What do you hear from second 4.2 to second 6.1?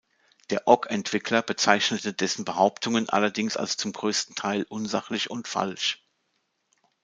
Teil unsachlich und falsch.